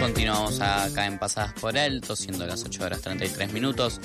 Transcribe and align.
Continuamos 0.00 0.60
acá 0.60 1.06
en 1.06 1.18
Pasadas 1.18 1.52
por 1.54 1.76
Alto, 1.76 2.14
siendo 2.14 2.46
las 2.46 2.64
8 2.64 2.84
horas 2.84 3.00
33 3.00 3.52
minutos. 3.52 4.00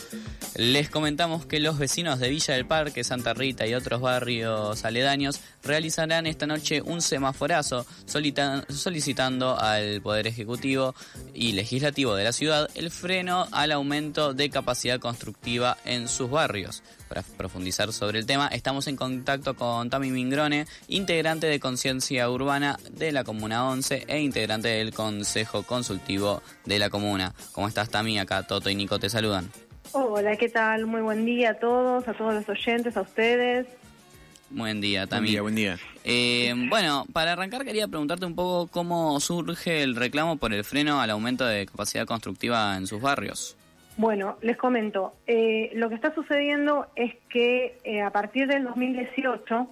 Les 0.55 0.87
comentamos 0.87 1.47
que 1.47 1.59
los 1.59 1.79
vecinos 1.79 2.19
de 2.19 2.29
Villa 2.29 2.53
del 2.53 2.67
Parque, 2.67 3.03
Santa 3.03 3.33
Rita 3.33 3.65
y 3.65 3.73
otros 3.73 4.01
barrios 4.01 4.85
aledaños 4.85 5.41
realizarán 5.63 6.27
esta 6.27 6.45
noche 6.45 6.83
un 6.83 7.01
semaforazo 7.01 7.87
solicitando 8.05 9.59
al 9.59 9.99
Poder 10.01 10.27
Ejecutivo 10.27 10.93
y 11.33 11.53
Legislativo 11.53 12.13
de 12.13 12.23
la 12.23 12.33
ciudad 12.33 12.69
el 12.75 12.91
freno 12.91 13.47
al 13.51 13.71
aumento 13.71 14.35
de 14.35 14.51
capacidad 14.51 14.99
constructiva 14.99 15.77
en 15.85 16.07
sus 16.07 16.29
barrios. 16.29 16.83
Para 17.09 17.23
profundizar 17.23 17.91
sobre 17.91 18.19
el 18.19 18.27
tema, 18.27 18.47
estamos 18.47 18.85
en 18.87 18.95
contacto 18.95 19.55
con 19.55 19.89
Tami 19.89 20.11
Mingrone, 20.11 20.67
integrante 20.87 21.47
de 21.47 21.59
Conciencia 21.59 22.29
Urbana 22.29 22.77
de 22.91 23.11
la 23.11 23.23
Comuna 23.23 23.67
11 23.69 24.05
e 24.07 24.21
integrante 24.21 24.67
del 24.67 24.93
Consejo 24.93 25.63
Consultivo 25.63 26.43
de 26.65 26.77
la 26.77 26.91
Comuna. 26.91 27.33
¿Cómo 27.53 27.67
estás, 27.67 27.89
Tami? 27.89 28.19
Acá 28.19 28.43
Toto 28.43 28.69
y 28.69 28.75
Nico 28.75 28.99
te 28.99 29.09
saludan. 29.09 29.49
Hola, 29.95 30.35
¿qué 30.37 30.49
tal? 30.49 30.87
Muy 30.87 31.01
buen 31.01 31.23
día 31.23 31.51
a 31.51 31.53
todos, 31.53 32.07
a 32.07 32.13
todos 32.13 32.33
los 32.33 32.49
oyentes, 32.49 32.97
a 32.97 33.01
ustedes. 33.01 33.67
Buen 34.49 34.81
día, 34.81 35.05
también. 35.05 35.43
Buen 35.43 35.53
día, 35.53 35.73
buen 35.73 35.77
día. 35.77 36.01
Eh, 36.03 36.51
bueno, 36.67 37.05
para 37.13 37.33
arrancar 37.33 37.63
quería 37.63 37.87
preguntarte 37.87 38.25
un 38.25 38.33
poco 38.33 38.71
cómo 38.71 39.19
surge 39.19 39.83
el 39.83 39.95
reclamo 39.95 40.37
por 40.37 40.51
el 40.51 40.63
freno 40.63 40.99
al 40.99 41.11
aumento 41.11 41.45
de 41.45 41.67
capacidad 41.67 42.07
constructiva 42.07 42.75
en 42.75 42.87
sus 42.87 43.01
barrios. 43.03 43.55
Bueno, 43.95 44.39
les 44.41 44.57
comento, 44.57 45.13
eh, 45.27 45.69
lo 45.75 45.89
que 45.89 45.95
está 45.95 46.11
sucediendo 46.15 46.87
es 46.95 47.13
que 47.29 47.77
eh, 47.83 48.01
a 48.01 48.09
partir 48.09 48.47
del 48.47 48.63
2018 48.63 49.67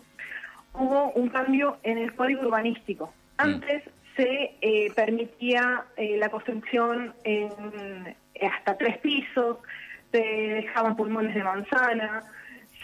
hubo 0.76 1.12
un 1.14 1.30
cambio 1.30 1.80
en 1.82 1.98
el 1.98 2.14
código 2.14 2.42
urbanístico. 2.42 3.08
Mm. 3.08 3.42
Antes 3.42 3.84
se 4.16 4.52
permitía 4.96 5.86
la 5.98 6.30
construcción 6.30 7.14
en 7.24 8.16
hasta 8.40 8.78
tres 8.78 8.98
pisos, 9.00 9.58
se 10.12 10.20
dejaban 10.20 10.96
pulmones 10.96 11.34
de 11.34 11.44
manzana, 11.44 12.24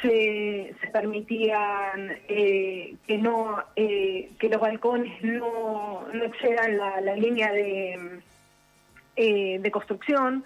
se, 0.02 0.76
permitían 0.92 2.18
eh, 2.28 2.96
que 3.06 3.18
no 3.18 3.64
eh, 3.76 4.32
que 4.40 4.50
los 4.50 4.62
balcones 4.62 5.22
no, 5.24 6.08
no 6.14 6.24
excedan 6.24 6.78
la, 6.78 7.16
línea 7.16 7.52
de, 7.52 8.22
eh, 9.16 9.60
de 9.60 9.72
construcción. 9.72 10.44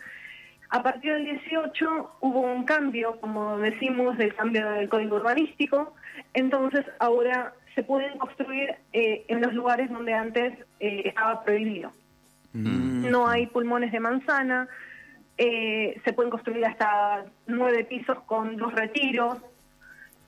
A 0.70 0.82
partir 0.82 1.14
del 1.14 1.26
18 1.26 2.18
hubo 2.22 2.42
un 2.42 2.64
cambio, 2.64 3.20
como 3.20 3.58
decimos, 3.58 4.18
del 4.18 4.34
cambio 4.34 4.70
del 4.72 4.88
código 4.88 5.18
urbanístico, 5.18 5.94
entonces 6.34 6.86
ahora 7.00 7.54
se 7.76 7.84
pueden 7.84 8.18
construir 8.18 8.76
en 8.94 9.42
los 9.42 9.54
lugares 9.54 9.90
donde 9.90 10.14
antes 10.14 10.58
estaba 10.80 11.44
prohibido. 11.44 11.92
Mm. 12.54 13.10
No 13.10 13.28
hay 13.28 13.48
pulmones 13.48 13.92
de 13.92 14.00
manzana, 14.00 14.68
eh, 15.44 16.00
se 16.06 16.14
pueden 16.14 16.30
construir 16.30 16.64
hasta 16.64 17.26
nueve 17.48 17.84
pisos 17.86 18.16
con 18.28 18.58
dos 18.58 18.72
retiros. 18.76 19.40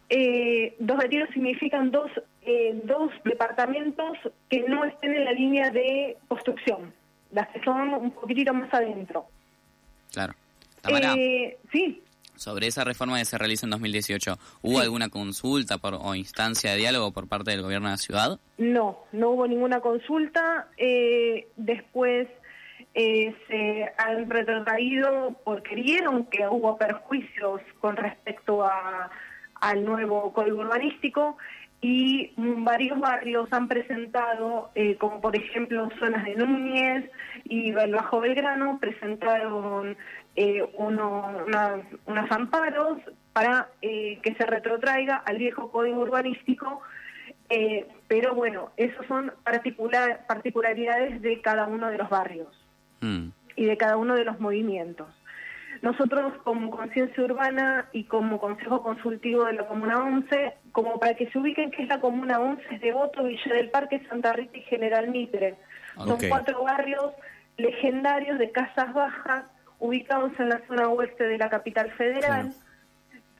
Eh, 0.09 0.75
dos 0.79 0.97
retiros 0.97 1.29
significan 1.35 1.91
dos, 1.91 2.09
eh, 2.41 2.81
dos 2.83 3.11
departamentos 3.23 4.17
que 4.49 4.61
no 4.67 4.83
estén 4.85 5.13
en 5.13 5.25
la 5.25 5.31
línea 5.33 5.69
de 5.69 6.17
construcción, 6.27 6.91
las 7.31 7.47
que 7.49 7.63
son 7.63 7.93
un 7.93 8.09
poquitito 8.09 8.55
más 8.55 8.73
adentro. 8.73 9.27
Claro. 10.11 10.33
sí. 11.71 12.01
Sobre 12.35 12.65
esa 12.65 12.83
reforma 12.83 13.19
que 13.19 13.25
se 13.25 13.37
realiza 13.37 13.67
en 13.67 13.69
2018, 13.69 14.39
¿hubo 14.63 14.79
alguna 14.79 15.09
consulta 15.09 15.77
por, 15.77 15.93
o 15.93 16.15
instancia 16.15 16.71
de 16.71 16.77
diálogo 16.77 17.11
por 17.11 17.27
parte 17.27 17.51
del 17.51 17.61
gobierno 17.61 17.89
de 17.89 17.93
la 17.93 17.97
ciudad? 17.97 18.39
No, 18.57 18.97
no 19.11 19.29
hubo 19.29 19.45
ninguna 19.47 19.79
consulta. 19.79 20.69
después 21.55 22.27
se 22.93 23.91
han 23.97 24.29
retrotraído 24.29 25.35
porque 25.43 25.75
vieron 25.75 26.25
que 26.25 26.47
hubo 26.47 26.77
perjuicios 26.77 27.61
con 27.79 27.95
respecto 27.95 28.67
al 29.61 29.83
nuevo 29.85 30.31
código 30.31 30.59
urbanístico 30.59 31.37
y 31.83 32.31
varios 32.37 32.97
barrios 32.97 33.51
han 33.51 33.67
presentado, 33.67 34.71
eh, 34.73 34.95
como 34.95 35.19
por 35.19 35.35
ejemplo 35.35 35.89
zonas 35.99 36.23
de 36.23 36.35
Núñez 36.35 37.11
y 37.43 37.73
Bajo 37.73 38.21
Belgrano, 38.21 38.79
presentaron 38.79 39.97
eh, 40.37 40.63
uno, 40.77 41.45
unos 42.05 42.31
amparos 42.31 42.99
para 43.33 43.67
eh, 43.81 44.17
que 44.23 44.33
se 44.35 44.45
retrotraiga 44.45 45.17
al 45.17 45.37
viejo 45.37 45.71
código 45.71 45.99
urbanístico, 46.01 46.81
pero 48.07 48.33
bueno, 48.33 48.71
esos 48.77 49.05
son 49.05 49.31
particular, 49.43 50.25
particularidades 50.27 51.21
de 51.21 51.39
cada 51.41 51.67
uno 51.67 51.89
de 51.89 51.99
los 51.99 52.09
barrios. 52.09 52.62
Mm. 53.03 53.31
y 53.57 53.65
de 53.65 53.77
cada 53.77 53.97
uno 53.97 54.15
de 54.15 54.23
los 54.23 54.39
movimientos. 54.39 55.07
Nosotros 55.81 56.33
como 56.43 56.71
Conciencia 56.71 57.23
Urbana 57.23 57.89
y 57.91 58.05
como 58.05 58.39
Consejo 58.39 58.81
Consultivo 58.81 59.43
de 59.43 59.53
la 59.53 59.67
Comuna 59.67 60.01
11, 60.01 60.53
como 60.71 60.97
para 60.99 61.13
que 61.13 61.29
se 61.29 61.37
ubiquen 61.37 61.71
que 61.71 61.83
es 61.83 61.89
la 61.89 61.99
Comuna 61.99 62.39
11, 62.39 62.63
es 62.71 62.81
Devoto, 62.81 63.25
Villa 63.25 63.53
del 63.53 63.69
Parque, 63.69 64.01
Santa 64.07 64.31
Rita 64.31 64.57
y 64.57 64.61
General 64.61 65.09
Mitre. 65.09 65.55
Son 65.97 66.17
cuatro 66.29 66.63
barrios 66.63 67.11
legendarios 67.57 68.39
de 68.39 68.51
casas 68.51 68.93
bajas 68.93 69.43
ubicados 69.79 70.31
en 70.39 70.49
la 70.49 70.61
zona 70.67 70.87
oeste 70.87 71.25
de 71.25 71.37
la 71.37 71.49
capital 71.49 71.91
federal, 71.91 72.53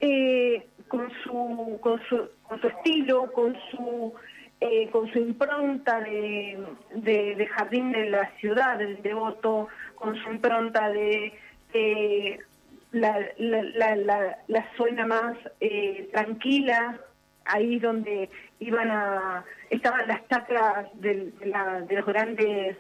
eh, 0.02 0.68
con, 0.90 1.10
su, 1.24 1.80
con, 1.82 2.02
su, 2.10 2.30
con 2.44 2.60
su 2.60 2.68
estilo, 2.68 3.32
con 3.32 3.56
su 3.72 4.14
eh, 4.62 4.90
con 4.92 5.12
su 5.12 5.20
impronta 5.20 6.00
de, 6.02 6.58
de, 6.96 7.48
jardín 7.48 7.92
de 7.92 8.10
la 8.10 8.30
ciudad, 8.40 8.78
del 8.78 9.02
devoto, 9.02 9.68
con 9.96 10.16
su 10.16 10.30
impronta 10.32 10.90
de 10.90 11.34
la, 12.92 13.20
la, 13.38 14.38
la, 14.48 14.72
zona 14.78 15.06
más 15.06 15.36
eh, 15.60 16.10
tranquila, 16.14 17.00
ahí 17.46 17.80
donde 17.80 18.30
iban 18.60 18.90
a 18.92 19.44
estaban 19.70 20.08
las 20.08 20.28
chacras 20.28 20.88
de, 20.94 21.32
de 21.42 21.96
los 21.96 22.06
grandes 22.06 22.78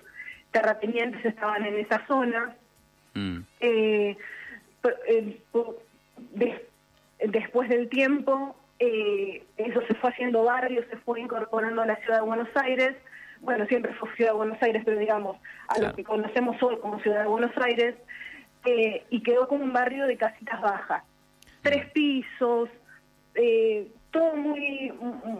terratenientes 0.52 1.26
estaban 1.26 1.66
en 1.66 1.78
esa 1.80 2.06
zona. 2.08 2.56
Mm. 3.16 3.40
Eh, 3.60 4.18
después 7.26 7.70
del 7.70 7.90
tiempo 7.90 8.56
eh, 8.84 9.44
eso 9.58 9.82
se 9.88 9.94
fue 9.96 10.10
haciendo 10.10 10.44
barrio, 10.44 10.84
se 10.90 10.98
fue 10.98 11.22
incorporando 11.22 11.82
a 11.82 11.86
la 11.86 11.96
ciudad 11.98 12.20
de 12.20 12.26
Buenos 12.26 12.50
Aires, 12.56 12.96
bueno, 13.42 13.66
siempre 13.68 13.94
fue 13.94 14.14
ciudad 14.16 14.32
de 14.32 14.38
Buenos 14.38 14.62
Aires, 14.62 14.82
pero 14.86 15.00
digamos, 15.00 15.38
a 15.68 15.80
lo 15.80 15.94
que 15.94 16.04
conocemos 16.04 16.62
hoy 16.62 16.78
como 16.80 17.00
ciudad 17.00 17.22
de 17.22 17.28
Buenos 17.28 17.52
Aires, 17.58 17.96
eh, 18.66 19.06
y 19.10 19.22
quedó 19.22 19.48
como 19.48 19.64
un 19.64 19.74
barrio 19.74 20.06
de 20.06 20.18
casitas 20.18 20.62
bajas, 20.62 21.04
tres 21.62 21.90
pisos, 21.92 22.70
eh, 23.36 23.88
todo 24.12 24.36
muy 24.36 24.94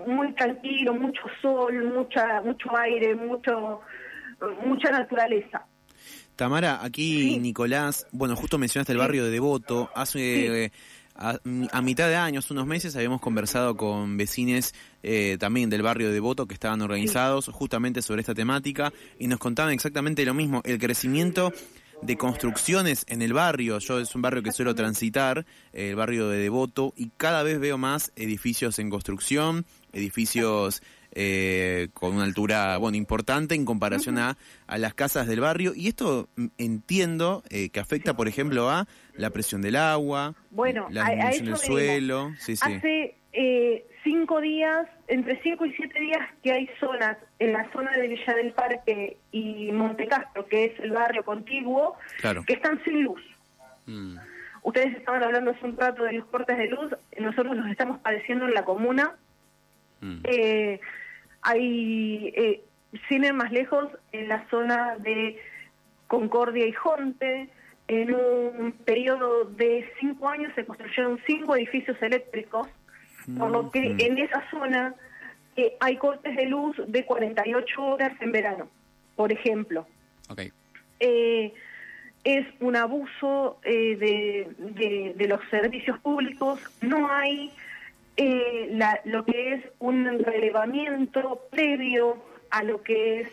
muy 0.08 0.34
tranquilo, 0.34 0.94
mucho 0.94 1.22
sol, 1.42 1.84
mucha 1.94 2.42
mucho 2.42 2.76
aire, 2.78 3.16
mucho 3.16 3.82
mucha 4.66 4.90
naturaleza. 4.90 5.66
Tamara, 6.36 6.84
aquí 6.84 7.40
Nicolás, 7.40 8.08
bueno, 8.12 8.36
justo 8.36 8.58
mencionaste 8.58 8.92
el 8.92 8.98
barrio 8.98 9.26
de 9.26 9.32
Devoto, 9.32 9.90
hace 9.96 10.72
a, 11.16 11.82
mitad 11.82 12.08
de 12.08 12.16
año, 12.16 12.40
hace 12.40 12.54
unos 12.54 12.66
meses, 12.66 12.96
habíamos 12.96 13.22
conversado 13.22 13.78
con 13.78 14.18
vecines 14.18 14.74
eh, 15.04 15.38
también 15.40 15.70
del 15.70 15.82
barrio 15.82 16.08
de 16.08 16.14
Devoto 16.14 16.48
que 16.48 16.54
estaban 16.54 16.82
organizados 16.82 17.48
justamente 17.48 18.02
sobre 18.02 18.22
esta 18.22 18.34
temática 18.34 18.92
y 19.20 19.28
nos 19.28 19.40
contaban 19.40 19.74
exactamente 19.74 20.26
lo 20.26 20.34
mismo, 20.34 20.62
el 20.66 20.80
crecimiento 20.80 21.54
de 22.06 22.18
construcciones 22.18 23.06
en 23.08 23.22
el 23.22 23.34
barrio. 23.34 23.80
Yo 23.80 24.00
es 24.00 24.14
un 24.16 24.22
barrio 24.22 24.44
que 24.44 24.52
suelo 24.52 24.76
transitar, 24.76 25.46
el 25.72 25.96
barrio 25.96 26.28
de 26.30 26.38
Devoto, 26.38 26.94
y 26.98 27.12
cada 27.18 27.44
vez 27.44 27.60
veo 27.60 27.78
más 27.78 28.12
edificios 28.16 28.80
en 28.80 28.90
construcción, 28.90 29.66
edificios 29.94 30.82
eh, 31.16 31.90
con 31.94 32.16
una 32.16 32.24
altura 32.24 32.78
bueno 32.78 32.98
importante 32.98 33.56
en 33.56 33.66
comparación 33.66 34.18
a, 34.18 34.38
a, 34.68 34.78
las 34.78 34.94
casas 34.94 35.28
del 35.28 35.40
barrio. 35.40 35.74
Y 35.76 35.88
esto 35.88 36.28
mm, 36.36 36.48
entiendo 36.58 37.44
eh, 37.50 37.70
que 37.70 37.80
afecta 37.80 38.16
por 38.16 38.28
ejemplo 38.28 38.70
a 38.70 38.88
la 39.16 39.30
presión 39.30 39.62
del 39.62 39.76
agua 39.76 40.34
bueno 40.50 40.88
la 40.90 41.10
disminución 41.30 41.46
del 41.46 41.58
suelo. 41.58 42.34
Hace 42.62 43.16
eh, 43.32 43.86
cinco 44.04 44.42
días 44.42 44.88
entre 45.08 45.42
cinco 45.42 45.66
y 45.66 45.74
siete 45.74 46.00
días 46.00 46.28
que 46.42 46.52
hay 46.52 46.70
zonas 46.80 47.18
en 47.40 47.54
la 47.54 47.72
zona 47.72 47.92
de 47.94 48.08
Villa 48.08 48.34
del 48.36 48.52
Parque 48.52 49.18
y 49.32 49.72
Montecastro 49.72 50.46
que 50.48 50.66
es 50.66 50.80
el 50.80 50.92
barrio 50.92 51.24
contiguo 51.24 51.96
que 52.46 52.54
están 52.54 52.84
sin 52.84 53.04
luz 53.04 53.22
mm. 53.86 54.18
Ustedes 54.64 54.96
estaban 54.96 55.22
hablando 55.24 55.52
hace 55.52 55.66
un 55.66 55.78
rato 55.78 56.04
de 56.04 56.14
los 56.14 56.26
cortes 56.28 56.58
de 56.58 56.68
luz, 56.68 56.96
nosotros 57.20 57.56
los 57.56 57.68
estamos 57.68 58.00
padeciendo 58.00 58.46
en 58.46 58.54
la 58.54 58.64
comuna. 58.64 59.16
Mm. 60.00 60.20
Eh, 60.24 60.80
hay, 61.42 62.34
eh, 62.36 62.64
sin 63.10 63.26
ir 63.26 63.34
más 63.34 63.52
lejos, 63.52 63.90
en 64.14 64.30
la 64.30 64.48
zona 64.50 64.96
de 65.00 65.38
Concordia 66.08 66.66
y 66.66 66.72
Jonte, 66.72 67.50
en 67.90 68.16
un 68.16 68.72
periodo 68.86 69.44
de 69.44 69.92
cinco 70.00 70.30
años 70.30 70.54
se 70.56 70.66
construyeron 70.66 71.20
cinco 71.28 71.58
edificios 71.58 72.02
eléctricos, 72.02 72.68
por 73.38 73.52
lo 73.52 73.72
que 73.72 73.96
en 74.00 74.18
esa 74.18 74.44
zona 74.50 74.96
eh, 75.56 75.76
hay 75.80 75.98
cortes 75.98 76.36
de 76.36 76.46
luz 76.46 76.76
de 76.88 77.06
48 77.06 77.84
horas 77.84 78.14
en 78.22 78.32
verano, 78.32 78.70
por 79.16 79.32
ejemplo. 79.32 79.88
eh, 81.04 81.54
es 82.24 82.48
un 82.62 82.78
abuso 82.78 83.60
eh, 83.64 83.98
de, 83.98 85.14
de, 85.18 85.28
los 85.28 85.42
servicios 85.50 86.00
públicos, 86.00 86.62
no 86.82 87.12
hay 87.12 87.52
eh, 88.16 88.70
la, 88.72 89.02
lo 89.04 89.26
que 89.26 89.56
es 89.56 89.66
un 89.80 90.20
relevamiento 90.20 91.42
previo 91.52 92.24
a 92.50 92.64
lo 92.64 92.82
que 92.82 93.22
es 93.22 93.30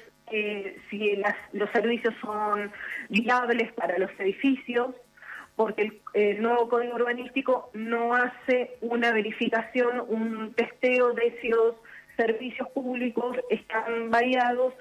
si 0.88 1.16
las, 1.16 1.34
los 1.52 1.69
servicios 1.70 2.14
son 2.20 2.70
viables 3.08 3.72
para 3.72 3.98
los 3.98 4.10
edificios, 4.19 4.94
porque 5.60 6.00
el, 6.14 6.40
nuevo 6.40 6.70
código 6.70 6.94
urbanístico 6.94 7.68
no 7.74 8.14
hace 8.14 8.78
una 8.80 9.12
verificación, 9.12 10.02
un 10.08 10.54
testeo 10.54 11.12
de 11.12 11.38
si 11.42 11.48
los 11.48 11.74
servicios 12.16 12.66
públicos 12.70 13.36
están 13.50 14.10
variados 14.10 14.72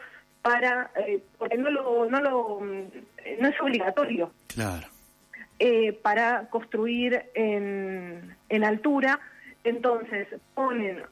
para, 0.42 0.90
eh, 1.06 1.22
porque 1.38 1.58
no 1.58 1.70
lo, 1.70 2.10
no 2.10 2.22
lo, 2.22 2.62
no 2.62 3.48
es 3.50 3.60
obligatorio. 3.60 4.32
Claro. 4.48 4.88
Eh, 5.60 5.92
para 6.02 6.48
construir 6.50 7.26
en, 7.34 8.38
en 8.48 8.64
altura, 8.64 9.20
entonces 9.66 10.30
ponen 10.54 11.04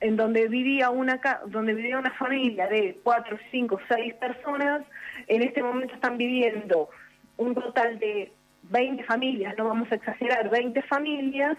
en 0.00 0.16
donde 0.18 0.48
vivía 0.48 0.90
una 0.90 1.18
donde 1.46 1.72
vivía 1.72 1.98
una 1.98 2.12
familia 2.12 2.66
de 2.66 3.00
cuatro, 3.02 3.38
cinco, 3.50 3.80
seis 3.88 4.12
personas, 4.16 4.82
en 5.28 5.42
este 5.42 5.62
momento 5.62 5.94
están 5.94 6.18
viviendo 6.18 6.90
un 7.38 7.54
total 7.54 7.98
de 7.98 8.32
20 8.64 9.04
familias, 9.04 9.54
no 9.56 9.64
vamos 9.64 9.90
a 9.90 9.94
exagerar, 9.94 10.50
20 10.50 10.82
familias 10.82 11.56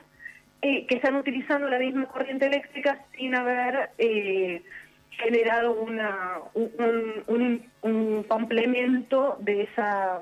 eh, 0.61 0.85
que 0.87 0.95
están 0.95 1.15
utilizando 1.15 1.67
la 1.69 1.79
misma 1.79 2.05
corriente 2.07 2.45
eléctrica 2.45 3.05
sin 3.15 3.33
haber 3.35 3.91
eh, 3.97 4.61
generado 5.11 5.73
una, 5.73 6.39
un, 6.53 7.63
un, 7.81 8.23
complemento 8.23 9.37
de 9.39 9.63
esa 9.63 10.19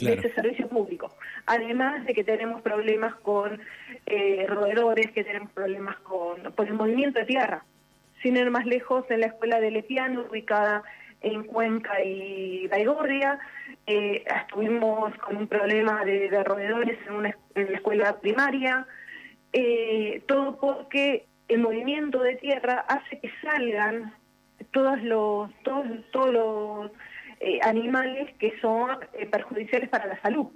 de 0.00 0.12
ese 0.14 0.34
servicio 0.34 0.68
público. 0.68 1.14
Además 1.46 2.04
de 2.04 2.14
que 2.14 2.24
tenemos 2.24 2.60
problemas 2.60 3.14
con 3.16 3.60
eh, 4.06 4.46
roedores, 4.48 5.10
que 5.12 5.24
tenemos 5.24 5.50
problemas 5.52 5.96
con, 5.98 6.40
el 6.66 6.74
movimiento 6.74 7.20
de 7.20 7.26
tierra. 7.26 7.64
Sin 8.22 8.36
ir 8.36 8.50
más 8.50 8.66
lejos, 8.66 9.04
en 9.10 9.20
la 9.20 9.26
escuela 9.26 9.60
de 9.60 9.70
Lepiano, 9.70 10.26
ubicada 10.30 10.82
en 11.20 11.44
Cuenca 11.44 12.02
y 12.02 12.66
Baigorria, 12.68 13.38
eh, 13.86 14.24
estuvimos 14.42 15.16
con 15.18 15.36
un 15.36 15.46
problema 15.46 16.04
de, 16.04 16.28
roedores 16.44 16.98
en, 17.06 17.14
una, 17.14 17.36
la 17.54 17.62
escuela 17.62 18.20
primaria, 18.20 18.86
eh, 19.52 20.22
todo 20.26 20.58
porque 20.58 21.26
el 21.48 21.60
movimiento 21.60 22.20
de 22.20 22.36
tierra 22.36 22.84
hace 22.88 23.20
que 23.20 23.30
salgan 23.42 24.14
todos 24.72 25.02
los, 25.02 25.50
todos, 25.62 25.86
todos 26.12 26.32
los 26.32 26.90
eh, 27.40 27.58
animales 27.62 28.34
que 28.38 28.58
son 28.60 28.98
perjudiciales 29.30 29.88
para 29.88 30.06
la 30.06 30.20
salud. 30.20 30.48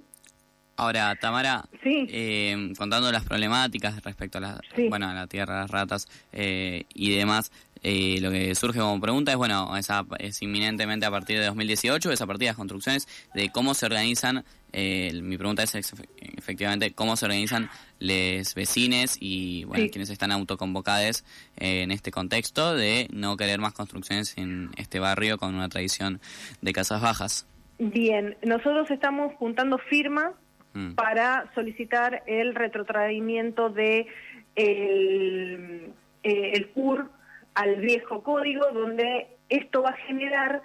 Ahora, 0.81 1.15
Tamara, 1.15 1.63
eh, 1.83 2.73
contando 2.75 3.11
las 3.11 3.23
problemáticas 3.23 4.01
respecto 4.03 4.39
a 4.39 4.41
la, 4.41 4.61
bueno, 4.89 5.07
a 5.07 5.13
la 5.13 5.27
tierra, 5.27 5.59
las 5.59 5.69
ratas 5.69 6.07
y 6.33 7.15
demás, 7.15 7.51
lo 7.83 8.31
que 8.31 8.55
surge 8.55 8.79
como 8.79 8.99
pregunta 8.99 9.29
es, 9.29 9.37
bueno, 9.37 9.77
esa, 9.77 10.03
es 10.17 10.41
inminentemente 10.41 11.05
a 11.05 11.11
partir 11.11 11.37
de 11.37 11.45
2018, 11.45 12.11
esa 12.11 12.25
partir 12.25 12.39
de 12.39 12.47
las 12.47 12.55
construcciones, 12.55 13.07
de 13.35 13.51
cómo 13.51 13.75
se 13.75 13.85
organizan 13.85 14.43
mi 14.73 15.37
pregunta 15.37 15.61
es 15.61 15.75
efectivamente 15.75 16.93
cómo 16.93 17.15
se 17.15 17.25
organizan 17.25 17.69
los 17.99 18.55
vecinos 18.55 19.17
y 19.19 19.65
bueno, 19.65 19.85
quienes 19.91 20.09
están 20.09 20.31
autoconvocados 20.31 21.23
en 21.57 21.91
este 21.91 22.09
contexto 22.09 22.73
de 22.73 23.07
no 23.11 23.37
querer 23.37 23.59
más 23.59 23.73
construcciones 23.73 24.35
en 24.35 24.71
este 24.77 24.99
barrio 24.99 25.37
con 25.37 25.53
una 25.53 25.69
tradición 25.69 26.21
de 26.61 26.73
casas 26.73 27.01
bajas. 27.01 27.45
Bien, 27.77 28.35
nosotros 28.43 28.89
estamos 28.89 29.33
juntando 29.37 29.77
firmas 29.77 30.31
mm. 30.73 30.93
para 30.93 31.51
solicitar 31.55 32.23
el 32.27 32.55
retrotraimiento 32.55 33.69
de 33.69 34.07
el, 34.55 35.93
eh, 36.23 36.51
el 36.53 36.69
CUR 36.69 37.09
al 37.55 37.75
viejo 37.77 38.23
código, 38.23 38.65
donde 38.73 39.27
esto 39.49 39.83
va 39.83 39.89
a 39.89 39.97
generar 40.07 40.61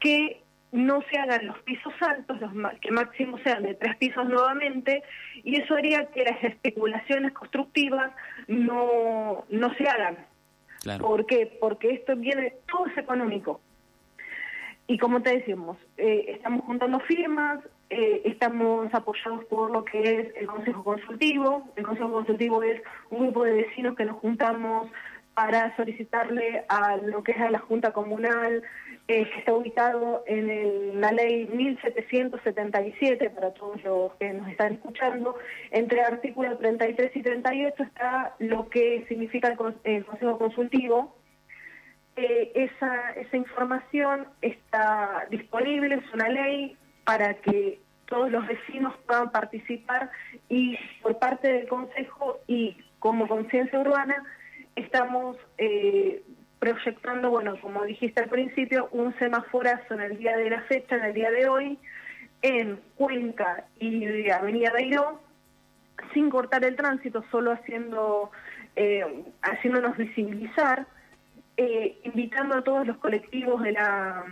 que 0.00 0.42
no 0.70 1.02
se 1.10 1.18
hagan 1.18 1.46
los 1.46 1.58
pisos 1.60 1.92
altos, 2.00 2.38
los 2.40 2.72
que 2.80 2.90
máximo 2.90 3.38
sean 3.38 3.62
de 3.62 3.74
tres 3.74 3.96
pisos 3.96 4.28
nuevamente, 4.28 5.02
y 5.42 5.60
eso 5.60 5.74
haría 5.74 6.06
que 6.06 6.24
las 6.24 6.42
especulaciones 6.44 7.32
constructivas 7.32 8.12
no, 8.46 9.44
no 9.48 9.74
se 9.74 9.88
hagan. 9.88 10.18
¿Por 11.00 11.26
qué? 11.26 11.56
Porque 11.60 11.90
esto 11.90 12.14
viene, 12.16 12.54
todo 12.70 12.86
es 12.86 12.96
económico. 12.98 13.60
Y 14.86 14.98
como 14.98 15.22
te 15.22 15.38
decimos, 15.38 15.76
eh, 15.96 16.26
estamos 16.28 16.64
juntando 16.64 17.00
firmas, 17.00 17.60
eh, 17.90 18.22
estamos 18.26 18.92
apoyados 18.92 19.44
por 19.46 19.70
lo 19.70 19.84
que 19.84 20.20
es 20.20 20.36
el 20.36 20.46
Consejo 20.46 20.84
Consultivo. 20.84 21.68
El 21.76 21.86
Consejo 21.86 22.12
Consultivo 22.12 22.62
es 22.62 22.82
un 23.10 23.20
grupo 23.20 23.44
de 23.44 23.52
vecinos 23.52 23.96
que 23.96 24.04
nos 24.04 24.18
juntamos 24.18 24.90
para 25.34 25.74
solicitarle 25.76 26.64
a 26.68 26.96
lo 26.96 27.22
que 27.22 27.32
es 27.32 27.40
a 27.40 27.48
la 27.50 27.60
Junta 27.60 27.92
Comunal, 27.92 28.62
eh, 29.06 29.24
que 29.30 29.38
está 29.38 29.54
ubicado 29.54 30.24
en 30.26 31.00
la 31.00 31.12
ley 31.12 31.46
1777, 31.46 33.30
para 33.30 33.54
todos 33.54 33.82
los 33.84 34.14
que 34.16 34.32
nos 34.32 34.48
están 34.48 34.74
escuchando, 34.74 35.36
entre 35.70 36.02
artículos 36.02 36.58
33 36.58 37.14
y 37.14 37.22
38 37.22 37.82
está 37.84 38.34
lo 38.40 38.68
que 38.68 39.06
significa 39.08 39.48
el, 39.48 40.04
Consejo 40.04 40.38
Consultivo. 40.38 41.14
Eh, 42.16 42.50
esa, 42.54 43.12
esa 43.12 43.36
información 43.36 44.26
está 44.42 45.24
disponible, 45.30 45.94
es 45.94 46.14
una 46.14 46.28
ley 46.28 46.76
para 47.08 47.32
que 47.32 47.80
todos 48.04 48.30
los 48.30 48.46
vecinos 48.46 48.92
puedan 49.06 49.30
participar 49.30 50.10
y 50.50 50.78
por 51.00 51.18
parte 51.18 51.50
del 51.50 51.66
Consejo 51.66 52.40
y 52.46 52.76
como 52.98 53.26
conciencia 53.26 53.80
urbana 53.80 54.22
estamos 54.76 55.38
eh, 55.56 56.22
proyectando, 56.58 57.30
bueno, 57.30 57.58
como 57.62 57.82
dijiste 57.84 58.20
al 58.20 58.28
principio, 58.28 58.90
un 58.92 59.18
semaforazo 59.18 59.94
en 59.94 60.02
el 60.02 60.18
día 60.18 60.36
de 60.36 60.50
la 60.50 60.60
fecha, 60.64 60.96
en 60.96 61.04
el 61.04 61.14
día 61.14 61.30
de 61.30 61.48
hoy, 61.48 61.78
en 62.42 62.78
Cuenca 62.96 63.64
y 63.80 64.28
Avenida 64.28 64.70
Beiró, 64.70 65.18
sin 66.12 66.28
cortar 66.28 66.62
el 66.62 66.76
tránsito, 66.76 67.24
solo 67.30 67.52
haciendo, 67.52 68.30
eh, 68.76 69.24
haciéndonos 69.40 69.96
visibilizar, 69.96 70.86
eh, 71.56 71.98
invitando 72.04 72.56
a 72.56 72.62
todos 72.62 72.86
los 72.86 72.98
colectivos 72.98 73.62
de 73.62 73.72
la, 73.72 74.26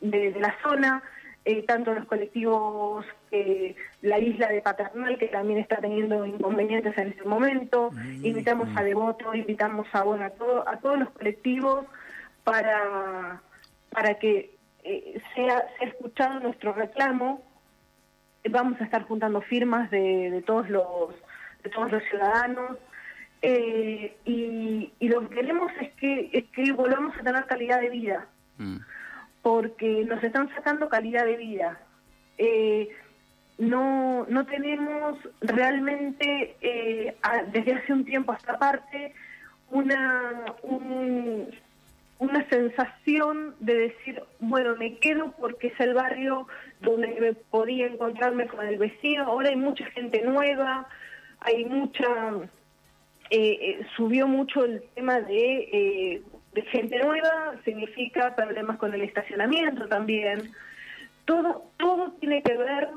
de 0.00 0.34
la 0.40 0.56
zona, 0.62 1.02
eh, 1.46 1.62
tanto 1.66 1.94
los 1.94 2.04
colectivos, 2.04 3.06
eh, 3.30 3.74
la 4.02 4.18
isla 4.18 4.48
de 4.48 4.60
Paternal, 4.60 5.16
que 5.16 5.28
también 5.28 5.58
está 5.58 5.76
teniendo 5.76 6.26
inconvenientes 6.26 6.96
en 6.98 7.08
este 7.08 7.24
momento, 7.24 7.90
mm, 7.92 8.24
invitamos 8.26 8.68
a. 8.76 8.82
Devoto, 8.82 9.34
invitamos 9.34 9.86
a, 9.92 10.02
bueno, 10.02 10.24
a, 10.24 10.30
todo, 10.30 10.68
a 10.68 10.76
todos 10.76 10.98
los 10.98 11.10
colectivos 11.10 11.86
para, 12.44 13.40
para 13.90 14.14
que 14.18 14.54
eh, 14.84 15.20
sea, 15.34 15.64
sea 15.78 15.88
escuchado 15.88 16.40
nuestro 16.40 16.74
reclamo. 16.74 17.42
Vamos 18.50 18.78
a 18.80 18.84
estar 18.84 19.04
juntando 19.04 19.40
firmas 19.40 19.90
de, 19.90 20.30
de 20.30 20.42
todos 20.42 20.68
los 20.68 21.14
de 21.62 21.70
todos 21.70 21.92
los 21.92 22.02
ciudadanos 22.04 22.78
y, 23.42 24.12
y, 24.98 25.08
lo 25.08 25.28
que 25.28 25.34
queremos 25.36 25.70
es 25.80 25.92
que, 25.92 26.30
es 26.32 26.44
que 26.52 26.72
volvamos 26.72 27.14
a 27.18 27.22
tener 27.22 27.44
calidad 27.44 27.80
de 27.80 27.90
vida. 27.90 28.26
Mm 28.56 28.78
porque 29.42 30.04
nos 30.04 30.22
están 30.22 30.48
sacando 30.54 30.88
calidad 30.88 31.24
de 31.24 31.36
vida. 31.36 31.80
Eh, 32.38 32.88
no, 33.58 34.26
no 34.28 34.46
tenemos 34.46 35.18
realmente 35.40 36.56
eh, 36.60 37.14
desde 37.52 37.74
hace 37.74 37.92
un 37.92 38.04
tiempo 38.04 38.32
hasta 38.32 38.58
parte 38.58 39.14
una, 39.70 40.46
una 42.18 42.48
sensación 42.48 43.54
de 43.60 43.74
decir, 43.74 44.22
bueno, 44.40 44.76
me 44.76 44.96
quedo 44.96 45.32
porque 45.38 45.68
es 45.68 45.80
el 45.80 45.94
barrio 45.94 46.48
donde 46.80 47.36
podía 47.50 47.86
encontrarme 47.86 48.46
con 48.46 48.66
el 48.66 48.78
vecino, 48.78 49.24
ahora 49.24 49.50
hay 49.50 49.56
mucha 49.56 49.84
gente 49.90 50.22
nueva, 50.22 50.88
hay 51.40 51.66
mucha, 51.66 52.08
eh, 53.30 53.80
subió 53.96 54.26
mucho 54.26 54.64
el 54.64 54.82
tema 54.94 55.20
de 55.20 56.22
de 56.52 56.62
gente 56.62 56.98
nueva 56.98 57.54
significa 57.64 58.34
problemas 58.34 58.76
con 58.78 58.92
el 58.94 59.02
estacionamiento 59.02 59.86
también. 59.88 60.50
Todo, 61.24 61.64
todo 61.78 62.12
tiene 62.20 62.42
que 62.42 62.56
ver 62.56 62.88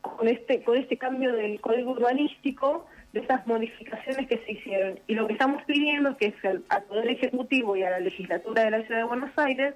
con 0.00 0.28
este, 0.28 0.62
con 0.62 0.76
este 0.76 0.96
cambio 0.96 1.32
del 1.32 1.60
código 1.60 1.92
urbanístico, 1.92 2.86
de 3.12 3.20
estas 3.20 3.46
modificaciones 3.46 4.28
que 4.28 4.38
se 4.38 4.52
hicieron. 4.52 5.00
Y 5.06 5.14
lo 5.14 5.26
que 5.26 5.32
estamos 5.32 5.62
pidiendo 5.64 6.16
que 6.16 6.26
es 6.26 6.44
al, 6.44 6.62
Poder 6.82 7.08
Ejecutivo 7.08 7.76
y 7.76 7.82
a 7.82 7.90
la 7.90 8.00
legislatura 8.00 8.64
de 8.64 8.70
la 8.70 8.82
Ciudad 8.82 9.00
de 9.00 9.06
Buenos 9.06 9.36
Aires 9.36 9.74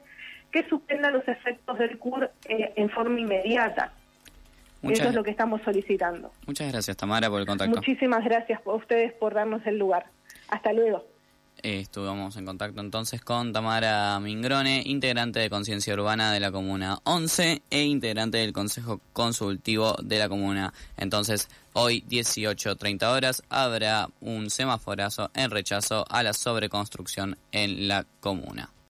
que 0.52 0.66
suspenda 0.68 1.10
los 1.10 1.26
efectos 1.26 1.78
del 1.78 1.98
CUR 1.98 2.30
eh, 2.48 2.72
en 2.76 2.88
forma 2.90 3.18
inmediata. 3.18 3.92
Eso 4.82 5.08
es 5.08 5.14
lo 5.14 5.24
que 5.24 5.30
estamos 5.30 5.62
solicitando. 5.62 6.30
Muchas 6.46 6.70
gracias, 6.70 6.96
Tamara, 6.96 7.28
por 7.28 7.40
el 7.40 7.46
contacto. 7.46 7.74
Muchísimas 7.74 8.22
gracias 8.22 8.60
a 8.64 8.70
ustedes 8.70 9.12
por 9.14 9.34
darnos 9.34 9.66
el 9.66 9.78
lugar. 9.78 10.06
Hasta 10.48 10.72
luego. 10.72 11.04
Estuvimos 11.64 12.36
en 12.36 12.44
contacto 12.44 12.82
entonces 12.82 13.22
con 13.22 13.54
Tamara 13.54 14.20
Mingrone, 14.20 14.82
integrante 14.84 15.40
de 15.40 15.48
Conciencia 15.48 15.94
Urbana 15.94 16.30
de 16.30 16.38
la 16.38 16.52
Comuna 16.52 16.98
11 17.04 17.62
e 17.70 17.84
integrante 17.84 18.36
del 18.36 18.52
Consejo 18.52 19.00
Consultivo 19.14 19.96
de 20.02 20.18
la 20.18 20.28
Comuna. 20.28 20.74
Entonces, 20.98 21.48
hoy 21.72 22.04
18.30 22.06 23.10
horas 23.10 23.42
habrá 23.48 24.10
un 24.20 24.50
semaforazo 24.50 25.30
en 25.32 25.50
rechazo 25.50 26.04
a 26.10 26.22
la 26.22 26.34
sobreconstrucción 26.34 27.38
en 27.50 27.88
la 27.88 28.04
comuna. 28.20 28.73